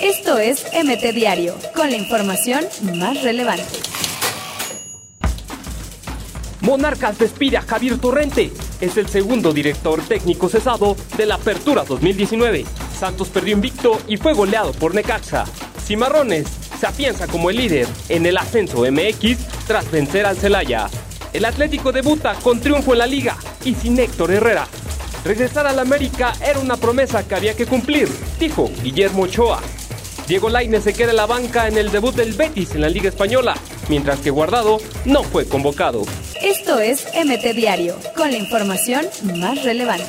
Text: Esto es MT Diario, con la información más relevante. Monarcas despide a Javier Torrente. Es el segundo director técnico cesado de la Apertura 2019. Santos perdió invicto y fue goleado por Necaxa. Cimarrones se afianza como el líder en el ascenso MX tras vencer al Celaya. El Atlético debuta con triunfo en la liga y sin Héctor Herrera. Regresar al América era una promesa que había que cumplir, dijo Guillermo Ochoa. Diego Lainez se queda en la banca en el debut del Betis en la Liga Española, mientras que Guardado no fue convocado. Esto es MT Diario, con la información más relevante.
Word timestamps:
Esto 0.00 0.38
es 0.38 0.64
MT 0.72 1.14
Diario, 1.14 1.56
con 1.74 1.90
la 1.90 1.96
información 1.96 2.64
más 2.94 3.22
relevante. 3.22 3.64
Monarcas 6.60 7.18
despide 7.18 7.58
a 7.58 7.62
Javier 7.62 7.98
Torrente. 7.98 8.52
Es 8.80 8.96
el 8.96 9.08
segundo 9.08 9.52
director 9.52 10.02
técnico 10.02 10.48
cesado 10.48 10.96
de 11.16 11.26
la 11.26 11.36
Apertura 11.36 11.84
2019. 11.84 12.64
Santos 12.98 13.28
perdió 13.28 13.54
invicto 13.54 14.00
y 14.08 14.16
fue 14.16 14.32
goleado 14.32 14.72
por 14.72 14.94
Necaxa. 14.94 15.44
Cimarrones 15.84 16.48
se 16.80 16.86
afianza 16.86 17.26
como 17.28 17.50
el 17.50 17.56
líder 17.56 17.86
en 18.08 18.26
el 18.26 18.36
ascenso 18.36 18.84
MX 18.90 19.38
tras 19.66 19.90
vencer 19.90 20.26
al 20.26 20.36
Celaya. 20.36 20.88
El 21.32 21.44
Atlético 21.44 21.92
debuta 21.92 22.34
con 22.34 22.60
triunfo 22.60 22.92
en 22.94 22.98
la 22.98 23.06
liga 23.06 23.36
y 23.64 23.74
sin 23.74 23.98
Héctor 23.98 24.32
Herrera. 24.32 24.66
Regresar 25.26 25.66
al 25.66 25.80
América 25.80 26.34
era 26.40 26.60
una 26.60 26.76
promesa 26.76 27.26
que 27.26 27.34
había 27.34 27.56
que 27.56 27.66
cumplir, 27.66 28.08
dijo 28.38 28.70
Guillermo 28.80 29.24
Ochoa. 29.24 29.60
Diego 30.28 30.48
Lainez 30.48 30.84
se 30.84 30.94
queda 30.94 31.10
en 31.10 31.16
la 31.16 31.26
banca 31.26 31.66
en 31.66 31.76
el 31.76 31.90
debut 31.90 32.14
del 32.14 32.32
Betis 32.34 32.76
en 32.76 32.82
la 32.82 32.88
Liga 32.88 33.08
Española, 33.08 33.56
mientras 33.88 34.20
que 34.20 34.30
Guardado 34.30 34.78
no 35.04 35.24
fue 35.24 35.48
convocado. 35.48 36.04
Esto 36.40 36.78
es 36.78 37.08
MT 37.12 37.56
Diario, 37.56 37.96
con 38.16 38.30
la 38.30 38.38
información 38.38 39.04
más 39.34 39.64
relevante. 39.64 40.06